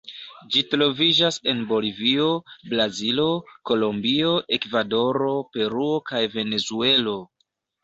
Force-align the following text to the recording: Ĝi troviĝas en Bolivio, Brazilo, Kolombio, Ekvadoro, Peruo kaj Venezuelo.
Ĝi 0.53 0.61
troviĝas 0.69 1.35
en 1.53 1.59
Bolivio, 1.71 2.29
Brazilo, 2.71 3.27
Kolombio, 3.73 4.33
Ekvadoro, 4.59 5.31
Peruo 5.55 6.03
kaj 6.11 6.25
Venezuelo. 6.41 7.17